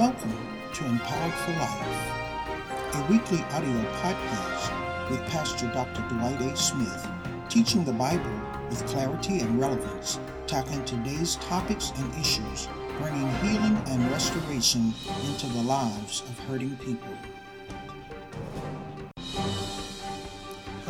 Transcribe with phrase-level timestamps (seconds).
[0.00, 0.34] Welcome
[0.72, 6.00] to Empowered for Life, a weekly audio podcast with Pastor Dr.
[6.08, 6.56] Dwight A.
[6.56, 7.06] Smith,
[7.50, 8.40] teaching the Bible
[8.70, 12.66] with clarity and relevance, tackling today's topics and issues,
[12.98, 14.94] bringing healing and restoration
[15.26, 17.12] into the lives of hurting people.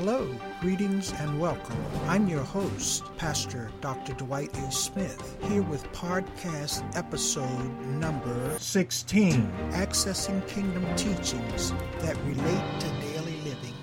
[0.03, 1.77] Hello, greetings, and welcome.
[2.07, 4.15] I'm your host, Pastor Dr.
[4.15, 4.73] Dwight A.
[4.73, 13.75] Smith, here with podcast episode number 16 Accessing Kingdom Teachings that Relate to Daily Living.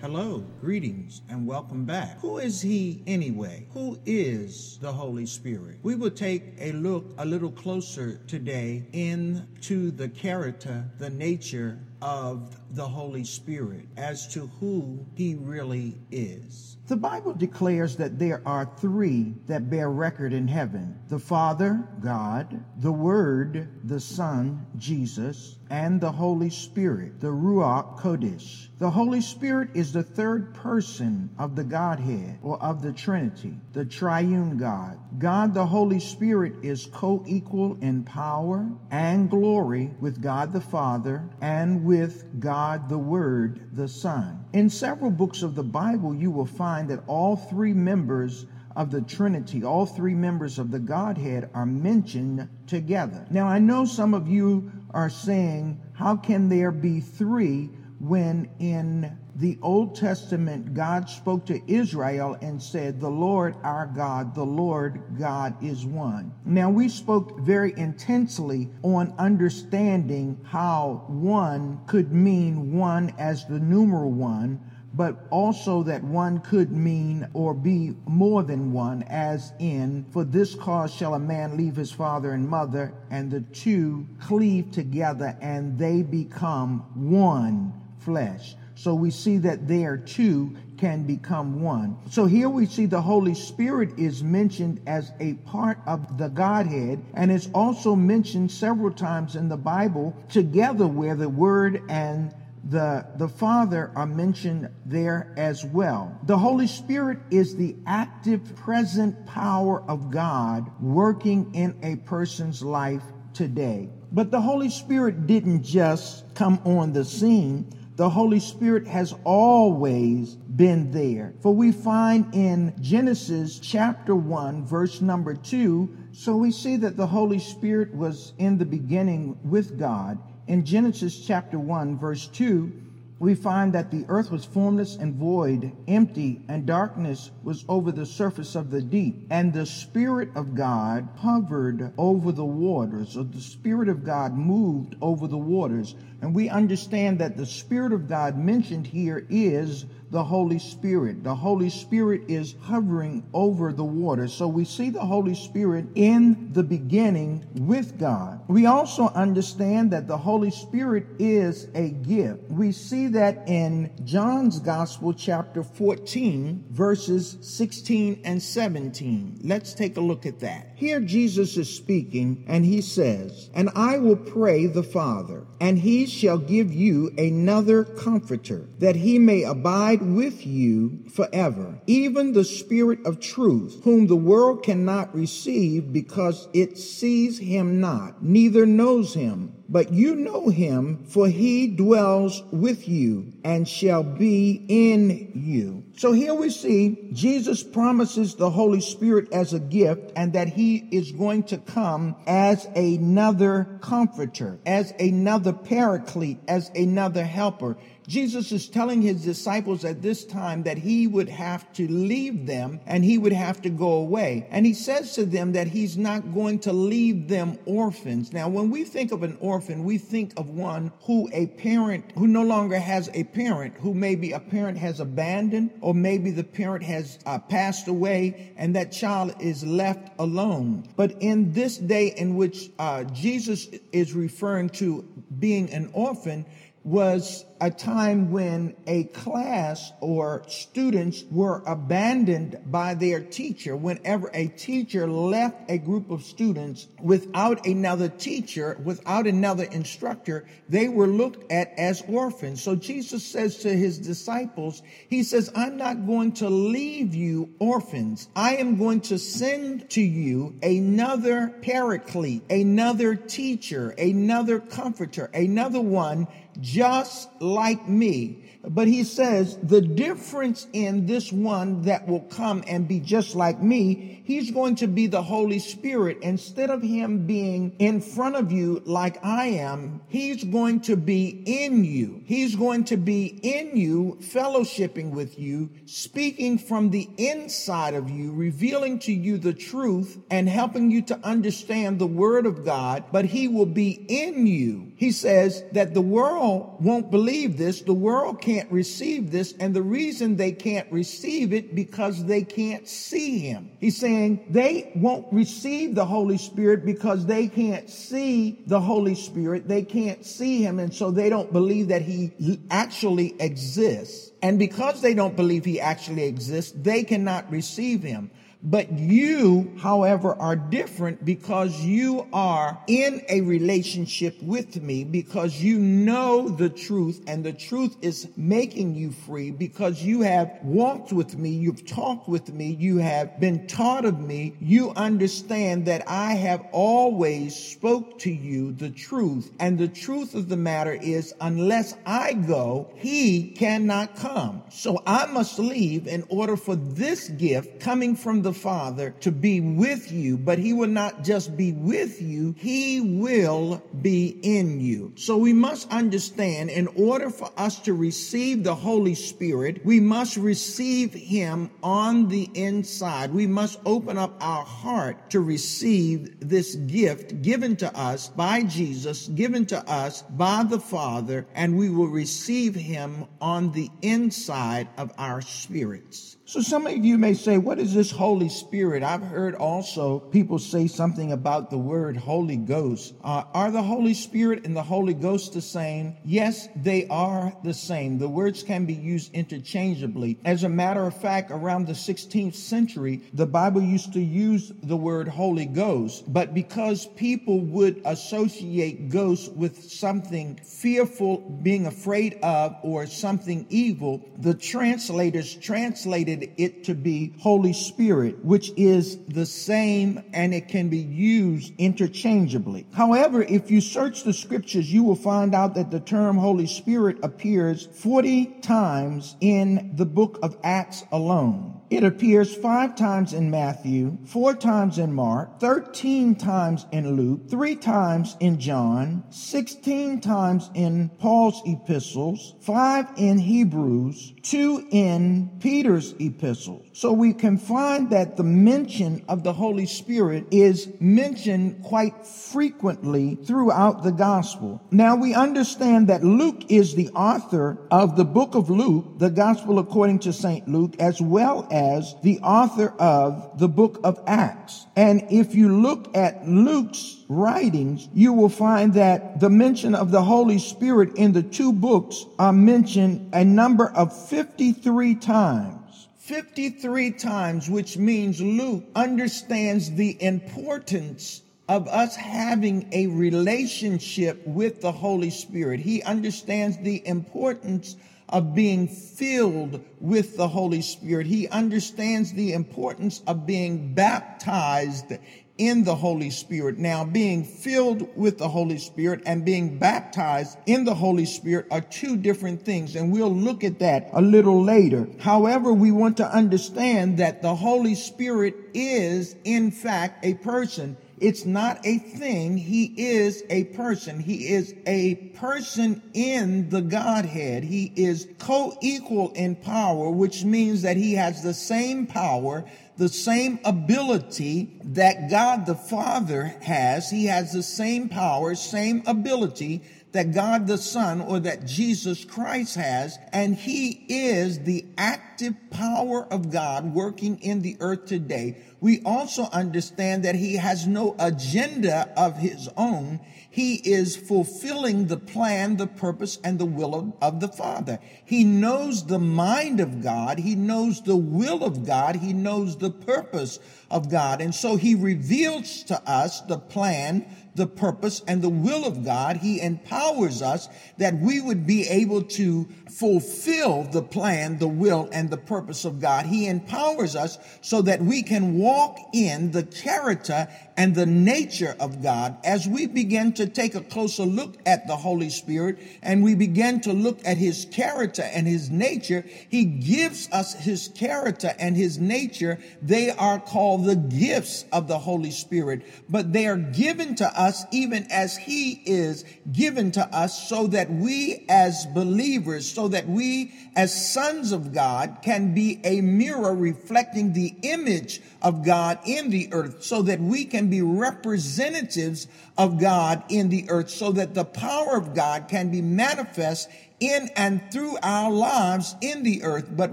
[0.00, 2.18] Hello, greetings, and welcome back.
[2.18, 3.68] Who is He anyway?
[3.72, 5.78] Who is the Holy Spirit?
[5.84, 12.59] We will take a look a little closer today into the character, the nature, of
[12.70, 16.76] the Holy Spirit as to who he really is.
[16.86, 22.64] The Bible declares that there are three that bear record in heaven the Father, God,
[22.76, 28.68] the Word, the Son, Jesus, and the Holy Spirit, the Ruach Kodesh.
[28.78, 33.84] The Holy Spirit is the third person of the Godhead or of the Trinity, the
[33.84, 34.98] triune God.
[35.18, 41.28] God the Holy Spirit is co equal in power and glory with God the Father
[41.40, 44.44] and with God the Word, the Son.
[44.52, 49.00] In several books of the Bible, you will find that all three members of the
[49.00, 53.26] Trinity, all three members of the Godhead are mentioned together.
[53.30, 59.18] Now, I know some of you are saying, how can there be three when in
[59.40, 65.02] the Old Testament, God spoke to Israel and said, The Lord our God, the Lord
[65.18, 66.34] God is one.
[66.44, 74.10] Now, we spoke very intensely on understanding how one could mean one as the numeral
[74.10, 74.60] one,
[74.92, 80.54] but also that one could mean or be more than one, as in, For this
[80.54, 85.78] cause shall a man leave his father and mother, and the two cleave together, and
[85.78, 88.54] they become one flesh.
[88.80, 91.98] So we see that there two can become one.
[92.08, 97.04] So here we see the Holy Spirit is mentioned as a part of the Godhead,
[97.12, 102.34] and it's also mentioned several times in the Bible together where the Word and
[102.70, 106.18] the, the Father are mentioned there as well.
[106.22, 113.02] The Holy Spirit is the active, present power of God working in a person's life
[113.34, 113.90] today.
[114.10, 120.34] But the Holy Spirit didn't just come on the scene the Holy Spirit has always
[120.34, 121.34] been there.
[121.42, 127.06] For we find in Genesis chapter 1, verse number 2, so we see that the
[127.06, 130.18] Holy Spirit was in the beginning with God.
[130.46, 132.72] In Genesis chapter 1, verse 2,
[133.20, 138.06] we find that the earth was formless and void, empty, and darkness was over the
[138.06, 139.26] surface of the deep.
[139.28, 144.96] And the Spirit of God hovered over the waters, or the Spirit of God moved
[145.02, 145.94] over the waters.
[146.22, 151.22] And we understand that the Spirit of God mentioned here is the Holy Spirit.
[151.22, 154.28] The Holy Spirit is hovering over the water.
[154.28, 158.40] So we see the Holy Spirit in the beginning with God.
[158.48, 162.50] We also understand that the Holy Spirit is a gift.
[162.50, 169.40] We see that in John's Gospel, chapter 14, verses 16 and 17.
[169.44, 170.69] Let's take a look at that.
[170.80, 176.06] Here Jesus is speaking, and he says, And I will pray the Father, and he
[176.06, 183.04] shall give you another comforter, that he may abide with you forever, even the Spirit
[183.04, 189.59] of truth, whom the world cannot receive because it sees him not, neither knows him
[189.70, 195.84] but you know him, for he dwells with you and shall be in you.
[195.96, 200.76] So here we see Jesus promises the Holy Spirit as a gift and that he
[200.90, 207.76] is going to come as another comforter, as another paraclete, as another helper.
[208.06, 212.80] Jesus is telling his disciples at this time that he would have to leave them
[212.86, 214.46] and he would have to go away.
[214.50, 218.32] And he says to them that he's not going to leave them orphans.
[218.32, 222.26] Now, when we think of an orphan, we think of one who a parent, who
[222.26, 226.84] no longer has a parent, who maybe a parent has abandoned, or maybe the parent
[226.84, 230.88] has uh, passed away and that child is left alone.
[230.96, 235.06] But in this day in which uh, Jesus is referring to
[235.38, 236.46] being an orphan,
[236.82, 243.76] was a time when a class or students were abandoned by their teacher.
[243.76, 250.88] Whenever a teacher left a group of students without another teacher, without another instructor, they
[250.88, 252.62] were looked at as orphans.
[252.62, 258.28] So Jesus says to his disciples, He says, I'm not going to leave you orphans.
[258.34, 266.26] I am going to send to you another paraclete, another teacher, another comforter, another one
[266.60, 268.46] just like me.
[268.62, 273.62] But he says the difference in this one that will come and be just like
[273.62, 276.18] me, he's going to be the Holy Spirit.
[276.20, 281.42] Instead of him being in front of you like I am, he's going to be
[281.46, 282.22] in you.
[282.26, 288.32] He's going to be in you, fellowshipping with you, speaking from the inside of you,
[288.32, 293.24] revealing to you the truth and helping you to understand the word of God, but
[293.24, 294.89] he will be in you.
[295.00, 297.80] He says that the world won't believe this.
[297.80, 299.54] The world can't receive this.
[299.58, 303.70] And the reason they can't receive it because they can't see him.
[303.80, 309.66] He's saying they won't receive the Holy Spirit because they can't see the Holy Spirit.
[309.66, 310.78] They can't see him.
[310.78, 314.32] And so they don't believe that he actually exists.
[314.42, 318.30] And because they don't believe he actually exists, they cannot receive him.
[318.62, 325.78] But you, however, are different because you are in a relationship with me because you
[325.78, 331.38] know the truth and the truth is making you free because you have walked with
[331.38, 334.54] me, you've talked with me, you have been taught of me.
[334.60, 339.52] You understand that I have always spoke to you the truth.
[339.58, 344.62] And the truth of the matter is unless I go, he cannot come.
[344.70, 349.30] So I must leave in order for this gift coming from the the Father to
[349.30, 354.80] be with you, but he will not just be with you, he will be in
[354.80, 355.12] you.
[355.14, 360.36] So we must understand in order for us to receive the Holy Spirit, we must
[360.36, 363.32] receive him on the inside.
[363.32, 369.28] We must open up our heart to receive this gift given to us by Jesus,
[369.28, 375.12] given to us by the Father, and we will receive him on the inside of
[375.18, 376.36] our spirits.
[376.50, 379.04] So some of you may say, what is this Holy Spirit?
[379.04, 383.14] I've heard also people say something about the word Holy Ghost.
[383.22, 386.16] Uh, are the Holy Spirit and the Holy Ghost the same?
[386.24, 388.18] Yes, they are the same.
[388.18, 390.40] The words can be used interchangeably.
[390.44, 394.96] As a matter of fact, around the 16th century, the Bible used to use the
[394.96, 402.74] word Holy Ghost, but because people would associate ghosts with something fearful, being afraid of,
[402.82, 410.22] or something evil, the translators translated it to be Holy Spirit, which is the same
[410.32, 412.86] and it can be used interchangeably.
[412.92, 417.18] However, if you search the scriptures, you will find out that the term Holy Spirit
[417.22, 421.79] appears 40 times in the book of Acts alone.
[421.90, 427.74] It appears five times in Matthew, four times in Mark, 13 times in Luke, three
[427.74, 436.86] times in John, 16 times in Paul's epistles, five in Hebrews, two in Peter's epistles.
[436.92, 443.34] So we can find that the mention of the Holy Spirit is mentioned quite frequently
[443.34, 444.80] throughout the gospel.
[444.92, 449.80] Now we understand that Luke is the author of the book of Luke, the gospel
[449.80, 450.68] according to St.
[450.68, 454.86] Luke, as well as as the author of the book of Acts.
[454.96, 460.22] And if you look at Luke's writings, you will find that the mention of the
[460.22, 466.08] Holy Spirit in the two books are mentioned a number of 53 times.
[466.18, 474.92] 53 times, which means Luke understands the importance of us having a relationship with the
[474.92, 475.80] Holy Spirit.
[475.80, 477.96] He understands the importance
[478.30, 481.26] of being filled with the Holy Spirit.
[481.26, 485.12] He understands the importance of being baptized
[485.60, 486.78] in the Holy Spirit.
[486.78, 491.82] Now, being filled with the Holy Spirit and being baptized in the Holy Spirit are
[491.82, 495.06] two different things, and we'll look at that a little later.
[495.18, 500.96] However, we want to understand that the Holy Spirit is, in fact, a person.
[501.20, 502.56] It's not a thing.
[502.56, 504.18] He is a person.
[504.18, 507.64] He is a person in the Godhead.
[507.64, 512.64] He is co-equal in power, which means that he has the same power,
[513.00, 517.08] the same ability that God the Father has.
[517.08, 519.80] He has the same power, same ability
[520.12, 526.26] that God the Son or that Jesus Christ has, and He is the active power
[526.30, 532.10] of God working in the earth today we also understand that he has no agenda
[532.16, 533.20] of his own.
[533.52, 537.98] He is fulfilling the plan, the purpose, and the will of, of, the Father.
[538.24, 540.38] He knows the mind of God.
[540.38, 542.16] He knows the will of God.
[542.16, 543.58] He knows the purpose
[543.90, 544.40] of God.
[544.40, 549.38] And so he reveals to us the plan, the purpose, and the will of God.
[549.38, 550.68] He empowers us
[550.98, 556.00] that we would be able to fulfill the plan, the will, and the purpose of
[556.00, 556.26] God.
[556.26, 558.69] He empowers us so that we can walk
[559.12, 562.38] in the character and the nature of God.
[562.42, 566.80] As we begin to take a closer look at the Holy Spirit and we begin
[566.82, 571.98] to look at his character and his nature, he gives us his character and his
[571.98, 572.58] nature.
[572.80, 577.64] They are called the gifts of the Holy Spirit, but they are given to us
[577.72, 583.52] even as he is given to us so that we as believers, so that we
[583.76, 589.48] as sons of God can be a mirror reflecting the image of God in the
[589.52, 594.44] earth so that we can be representatives of God in the earth so that the
[594.44, 596.68] power of God can be manifest
[597.00, 599.68] in and through our lives in the earth.
[599.74, 599.92] But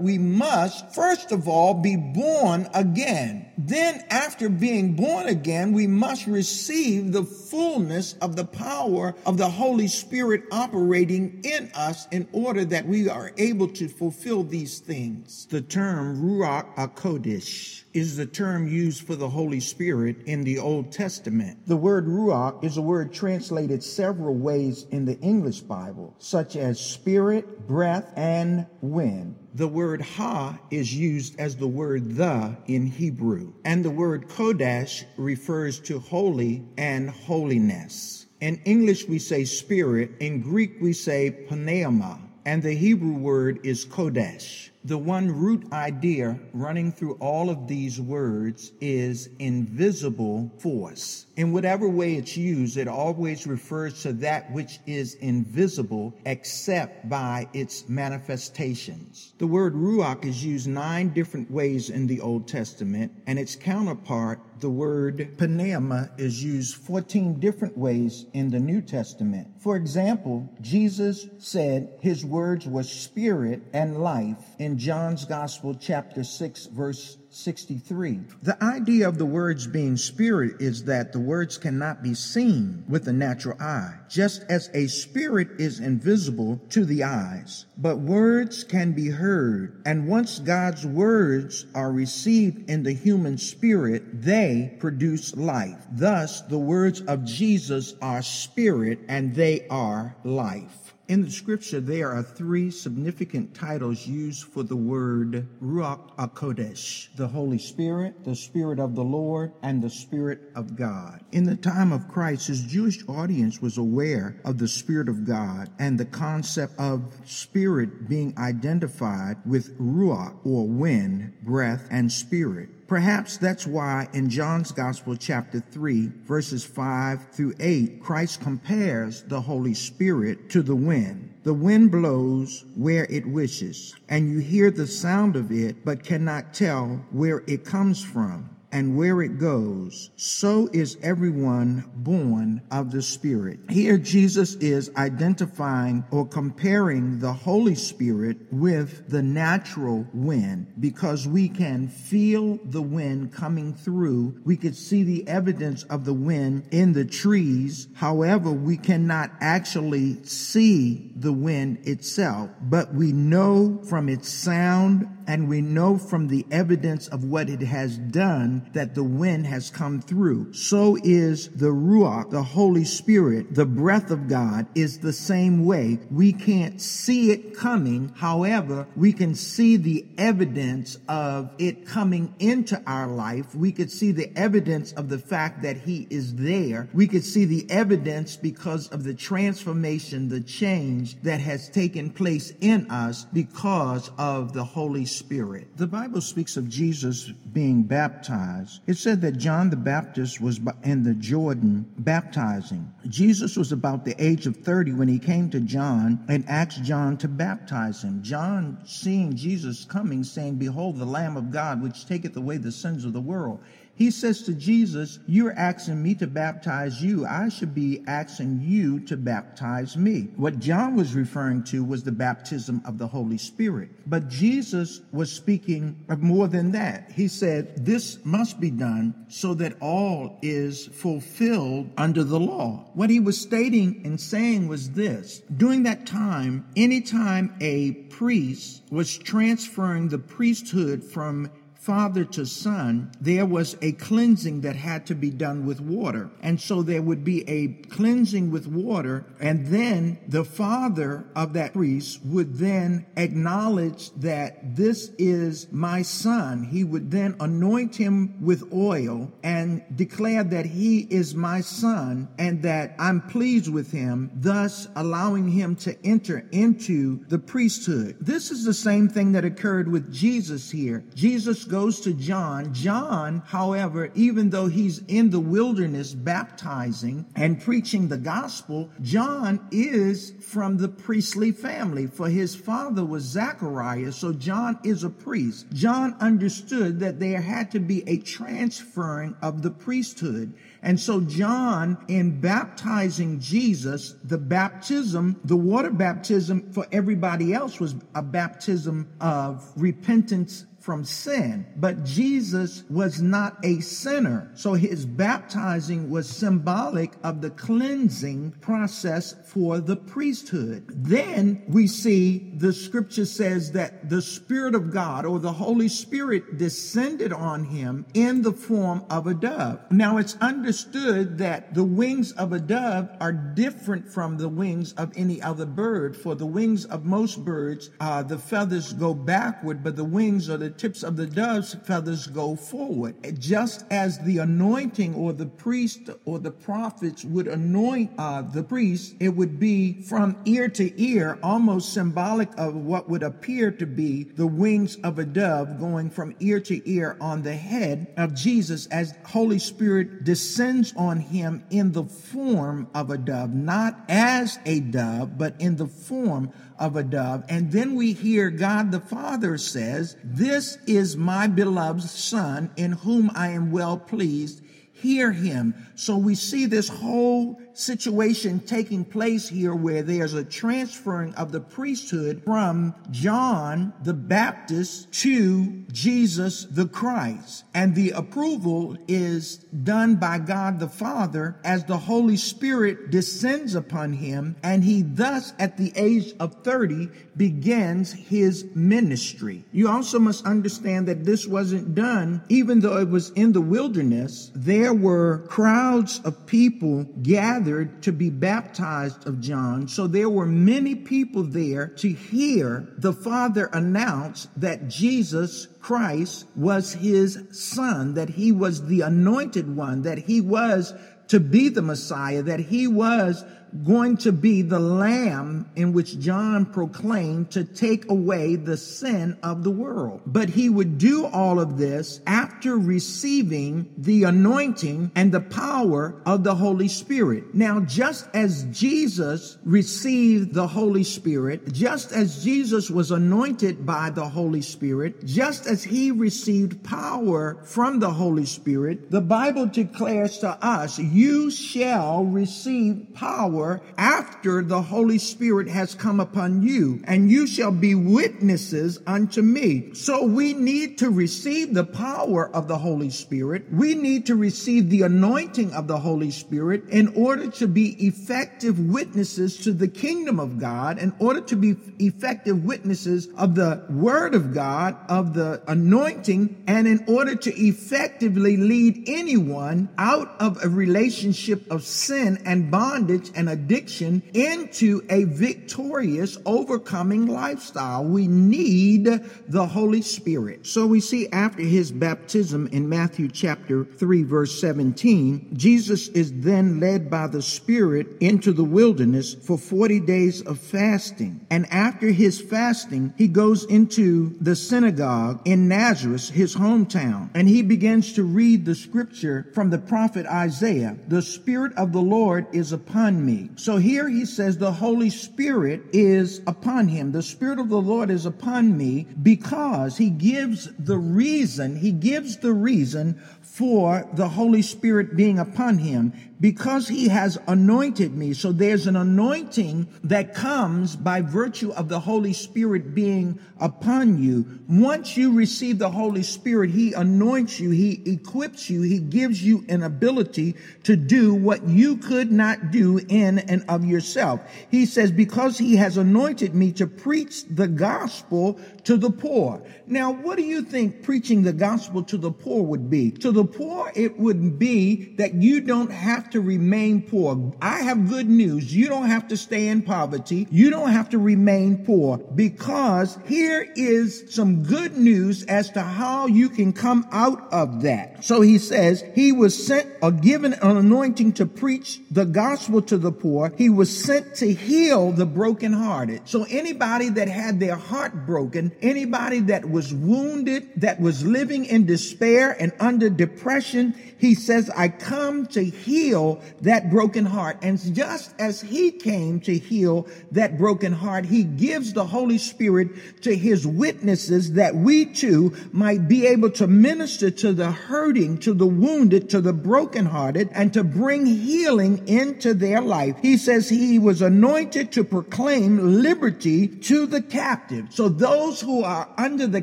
[0.00, 3.46] we must, first of all, be born again.
[3.58, 9.50] Then, after being born again, we must receive the fullness of the power of the
[9.50, 15.46] Holy Spirit operating in us in order that we are able to fulfill these things.
[15.50, 20.92] The term Ruach HaKodesh is the term used for the Holy Spirit in the Old
[20.92, 21.66] Testament.
[21.66, 26.78] The word Ruach is a word translated several ways in the English Bible, such as
[27.00, 29.36] spirit, breath, and wind.
[29.54, 35.04] The word ha is used as the word the in Hebrew, and the word kodesh
[35.16, 38.26] refers to holy and holiness.
[38.40, 40.10] In English, we say spirit.
[40.18, 42.20] In Greek, we say pneuma.
[42.44, 44.70] And the Hebrew word is kodesh.
[44.84, 51.26] The one root idea running through all of these words is invisible force.
[51.36, 57.48] In whatever way it's used, it always refers to that which is invisible except by
[57.52, 59.34] its manifestations.
[59.38, 64.40] The word ruach is used nine different ways in the Old Testament, and its counterpart,
[64.60, 69.48] the word pneuma, is used 14 different ways in the New Testament.
[69.60, 74.44] For example, Jesus said his words were spirit and life
[74.78, 78.20] John's Gospel, chapter 6, verse 63.
[78.42, 83.04] The idea of the words being spirit is that the words cannot be seen with
[83.04, 87.66] the natural eye, just as a spirit is invisible to the eyes.
[87.76, 94.22] But words can be heard, and once God's words are received in the human spirit,
[94.22, 95.84] they produce life.
[95.90, 100.87] Thus, the words of Jesus are spirit and they are life.
[101.08, 107.28] In the scripture, there are three significant titles used for the word Ruach HaKodesh the
[107.28, 111.24] Holy Spirit, the Spirit of the Lord, and the Spirit of God.
[111.32, 115.70] In the time of Christ, his Jewish audience was aware of the Spirit of God
[115.78, 122.68] and the concept of spirit being identified with Ruach, or wind, breath, and spirit.
[122.88, 129.42] Perhaps that's why in John's Gospel, chapter 3, verses 5 through 8, Christ compares the
[129.42, 131.34] Holy Spirit to the wind.
[131.42, 136.54] The wind blows where it wishes, and you hear the sound of it, but cannot
[136.54, 143.02] tell where it comes from and where it goes, so is everyone born of the
[143.02, 143.60] Spirit.
[143.70, 151.48] Here, Jesus is identifying or comparing the Holy Spirit with the natural wind because we
[151.48, 154.40] can feel the wind coming through.
[154.44, 157.88] We could see the evidence of the wind in the trees.
[157.94, 165.48] However, we cannot actually see the wind itself, but we know from its sound and
[165.48, 170.00] we know from the evidence of what it has done that the wind has come
[170.00, 170.52] through.
[170.52, 175.98] So is the Ruach, the Holy Spirit, the breath of God is the same way.
[176.10, 178.12] We can't see it coming.
[178.16, 183.54] However, we can see the evidence of it coming into our life.
[183.54, 186.88] We could see the evidence of the fact that He is there.
[186.92, 192.52] We could see the evidence because of the transformation, the change that has taken place
[192.60, 195.76] in us because of the Holy Spirit.
[195.76, 198.47] The Bible speaks of Jesus being baptized.
[198.86, 202.92] It said that John the Baptist was in the Jordan baptizing.
[203.08, 207.16] Jesus was about the age of 30 when he came to John and asked John
[207.18, 208.22] to baptize him.
[208.22, 213.04] John, seeing Jesus coming, saying, Behold, the Lamb of God, which taketh away the sins
[213.04, 213.60] of the world.
[213.98, 217.26] He says to Jesus, You're asking me to baptize you.
[217.26, 220.28] I should be asking you to baptize me.
[220.36, 223.90] What John was referring to was the baptism of the Holy Spirit.
[224.06, 227.10] But Jesus was speaking of more than that.
[227.10, 232.88] He said, This must be done so that all is fulfilled under the law.
[232.94, 239.18] What he was stating and saying was this during that time, anytime a priest was
[239.18, 245.30] transferring the priesthood from father to son, there was a cleansing that had to be
[245.30, 246.28] done with water.
[246.42, 251.72] And so there would be a cleansing with water, and then the father of that
[251.72, 256.64] priest would then acknowledge that this is my son.
[256.64, 262.62] He would then anoint him with oil and declare that he is my son and
[262.62, 268.16] that I'm pleased with him, thus allowing him to enter into the priesthood.
[268.20, 271.04] This is the same thing that occurred with Jesus here.
[271.14, 272.72] Jesus goes to John.
[272.72, 280.32] John, however, even though he's in the wilderness baptizing and preaching the gospel, John is
[280.40, 285.66] from the priestly family, for his father was Zachariah, so John is a priest.
[285.72, 290.54] John understood that there had to be a transferring of the priesthood.
[290.82, 297.96] And so John, in baptizing Jesus, the baptism, the water baptism for everybody else was
[298.14, 301.66] a baptism of repentance from sin.
[301.76, 304.50] But Jesus was not a sinner.
[304.54, 310.84] So his baptizing was symbolic of the cleansing process for the priesthood.
[310.88, 316.58] Then we see the scripture says that the Spirit of God or the Holy Spirit
[316.58, 319.80] descended on him in the form of a dove.
[319.90, 325.12] Now it's understood that the wings of a dove are different from the wings of
[325.16, 326.16] any other bird.
[326.16, 330.56] For the wings of most birds, uh, the feathers go backward, but the wings or
[330.56, 333.16] the tips of the dove's feathers go forward.
[333.38, 339.14] Just as the anointing or the priest or the prophets would anoint uh, the priest,
[339.20, 344.24] it would be from ear to ear, almost symbolic of what would appear to be
[344.24, 348.86] the wings of a dove going from ear to ear on the head of Jesus
[348.86, 354.80] as Holy Spirit descends on him in the form of a dove, not as a
[354.80, 357.44] dove, but in the form of a dove.
[357.48, 363.30] And then we hear God the Father says, This is my beloved Son in whom
[363.34, 364.62] I am well pleased.
[364.92, 365.74] Hear him.
[365.94, 371.60] So we see this whole situation taking place here where there's a transferring of the
[371.60, 377.64] priesthood from John the Baptist to Jesus the Christ.
[377.74, 384.12] And the approval is done by God the Father as the Holy Spirit descends upon
[384.12, 389.64] him and he thus at the age of 30 begins his ministry.
[389.70, 394.50] You also must understand that this wasn't done even though it was in the wilderness.
[394.54, 399.88] There were crowds of people gathered gathered to be baptized of John.
[399.88, 406.94] So there were many people there to hear the Father announce that Jesus Christ was
[406.94, 410.94] his son, that he was the anointed one, that he was
[411.28, 413.44] to be the Messiah, that he was
[413.84, 419.64] going to be the lamb in which John proclaimed to take away the sin of
[419.64, 420.22] the world.
[420.26, 426.44] But he would do all of this after receiving the anointing and the power of
[426.44, 427.54] the Holy Spirit.
[427.54, 434.28] Now, just as Jesus received the Holy Spirit, just as Jesus was anointed by the
[434.28, 440.50] Holy Spirit, just as he received power from the Holy Spirit, the Bible declares to
[440.64, 447.30] us, you shall receive power power after the Holy Spirit has come upon you, and
[447.30, 449.92] you shall be witnesses unto me.
[449.94, 453.64] So we need to receive the power of the Holy Spirit.
[453.72, 458.78] We need to receive the anointing of the Holy Spirit in order to be effective
[458.78, 464.34] witnesses to the kingdom of God, in order to be effective witnesses of the word
[464.34, 470.68] of God, of the anointing, and in order to effectively lead anyone out of a
[470.68, 478.04] relationship of sin and bondage and addiction into a victorious, overcoming lifestyle.
[478.04, 479.04] We need
[479.48, 480.66] the Holy Spirit.
[480.66, 486.80] So we see after his baptism in Matthew chapter 3, verse 17, Jesus is then
[486.80, 491.46] led by the Spirit into the wilderness for 40 days of fasting.
[491.50, 497.62] And after his fasting, he goes into the synagogue in Nazareth, his hometown, and he
[497.62, 500.96] begins to read the scripture from the prophet Isaiah.
[501.08, 503.37] The Spirit of the Lord is upon me.
[503.56, 507.12] So here he says the Holy Spirit is upon him.
[507.12, 512.38] The Spirit of the Lord is upon me because he gives the reason, he gives
[512.38, 518.32] the reason for the Holy Spirit being upon him because he has anointed me.
[518.32, 524.46] So there's an anointing that comes by virtue of the Holy Spirit being upon you.
[524.68, 529.64] Once you receive the Holy Spirit, he anoints you, he equips you, he gives you
[529.68, 534.40] an ability to do what you could not do in and of yourself.
[534.70, 539.62] He says, because he has anointed me to preach the gospel to the poor.
[539.86, 543.10] Now, what do you think preaching the gospel to the poor would be?
[543.10, 547.52] To the poor, it would be that you don't have to remain poor.
[547.60, 548.74] I have good news.
[548.74, 550.46] You don't have to stay in poverty.
[550.50, 556.26] You don't have to remain poor because here is some good news as to how
[556.26, 558.24] you can come out of that.
[558.24, 562.98] So he says he was sent or given an anointing to preach the gospel to
[562.98, 563.52] the poor.
[563.56, 566.28] He was sent to heal the brokenhearted.
[566.28, 571.86] So anybody that had their heart broken, anybody that was wounded, that was living in
[571.86, 576.17] despair and under depression, he says, I come to heal
[576.60, 577.58] that broken heart.
[577.62, 583.22] And just as he came to heal that broken heart, he gives the Holy Spirit
[583.22, 588.54] to his witnesses that we too might be able to minister to the hurting, to
[588.54, 593.16] the wounded, to the brokenhearted, and to bring healing into their life.
[593.22, 597.86] He says he was anointed to proclaim liberty to the captive.
[597.90, 599.62] So those who are under the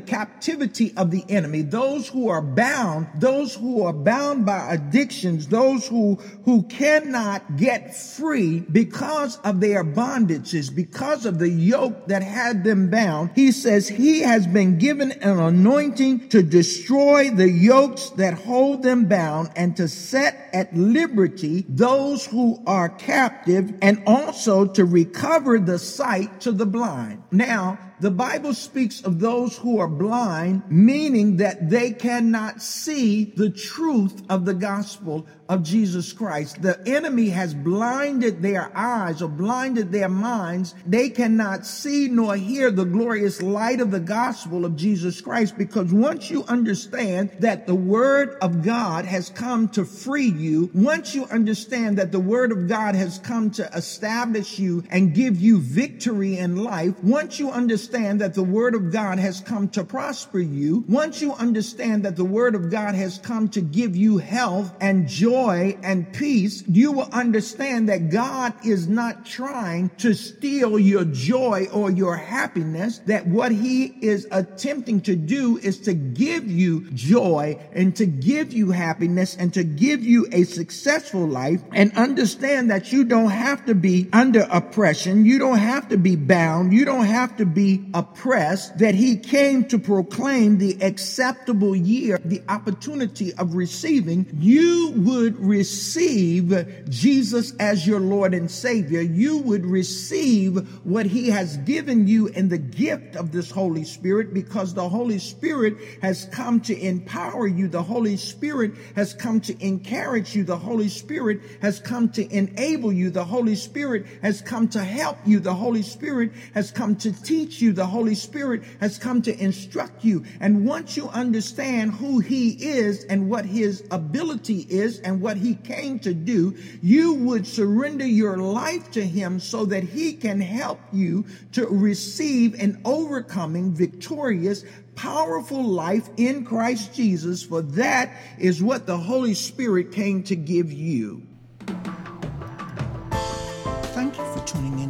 [0.00, 5.86] captivity of the enemy, those who are bound, those who are bound by addictions, those
[5.86, 6.16] who,
[6.46, 12.88] who cannot get free because of their bondages, because of the yoke that had them
[12.88, 13.28] bound.
[13.34, 19.06] He says he has been given an anointing to destroy the yokes that hold them
[19.06, 25.80] bound and to set at liberty those who are captive and also to recover the
[25.80, 27.24] sight to the blind.
[27.32, 33.48] Now, the Bible speaks of those who are blind, meaning that they cannot see the
[33.48, 36.60] truth of the gospel of Jesus Christ.
[36.60, 40.74] The enemy has blinded their eyes or blinded their minds.
[40.86, 45.92] They cannot see nor hear the glorious light of the gospel of Jesus Christ because
[45.92, 51.24] once you understand that the word of God has come to free you, once you
[51.26, 56.36] understand that the word of God has come to establish you and give you victory
[56.36, 60.84] in life, once you understand that the word of God has come to prosper you,
[60.88, 65.06] once you understand that the word of God has come to give you health and
[65.08, 71.04] joy, joy and peace, you will understand that God is not trying to steal your
[71.04, 76.88] joy or your happiness, that what he is attempting to do is to give you
[76.92, 82.70] joy and to give you happiness and to give you a successful life and understand
[82.70, 85.24] that you don't have to be under oppression.
[85.24, 86.72] You don't have to be bound.
[86.72, 92.42] You don't have to be oppressed, that he came to proclaim the acceptable year, the
[92.48, 94.26] opportunity of receiving.
[94.38, 101.56] You would receive Jesus as your Lord and Savior, you would receive what He has
[101.58, 106.60] given you in the gift of this Holy Spirit because the Holy Spirit has come
[106.62, 107.68] to empower you.
[107.68, 110.44] The Holy Spirit has come to encourage you.
[110.44, 113.10] The Holy Spirit has come to enable you.
[113.10, 115.40] The Holy Spirit has come to help you.
[115.40, 117.65] The Holy Spirit has come to teach you.
[117.72, 120.24] The Holy Spirit has come to instruct you.
[120.40, 125.38] And once you understand who He is and what His ability is and and what
[125.38, 130.42] he came to do, you would surrender your life to him so that he can
[130.42, 134.62] help you to receive an overcoming, victorious,
[134.94, 140.70] powerful life in Christ Jesus, for that is what the Holy Spirit came to give
[140.70, 141.25] you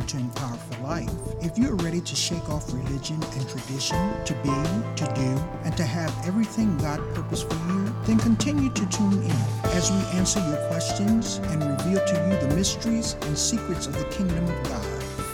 [0.06, 1.10] to Empower for Life.
[1.42, 4.54] If you're ready to shake off religion and tradition, to be,
[4.96, 9.36] to do, and to have everything God purposed for you, then continue to tune in
[9.74, 14.04] as we answer your questions and reveal to you the mysteries and secrets of the
[14.04, 14.84] kingdom of God.